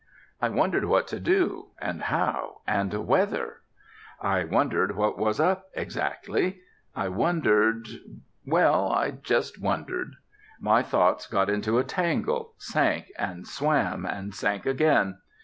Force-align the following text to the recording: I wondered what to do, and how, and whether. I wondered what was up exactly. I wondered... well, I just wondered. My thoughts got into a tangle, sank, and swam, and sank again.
I 0.41 0.49
wondered 0.49 0.85
what 0.85 1.05
to 1.09 1.19
do, 1.19 1.67
and 1.79 2.01
how, 2.01 2.61
and 2.65 2.91
whether. 3.05 3.57
I 4.19 4.43
wondered 4.45 4.95
what 4.95 5.19
was 5.19 5.39
up 5.39 5.65
exactly. 5.75 6.61
I 6.95 7.07
wondered... 7.07 7.85
well, 8.43 8.91
I 8.91 9.11
just 9.11 9.61
wondered. 9.61 10.15
My 10.59 10.81
thoughts 10.81 11.27
got 11.27 11.51
into 11.51 11.77
a 11.77 11.83
tangle, 11.83 12.55
sank, 12.57 13.11
and 13.19 13.47
swam, 13.47 14.07
and 14.07 14.33
sank 14.33 14.65
again. 14.65 15.19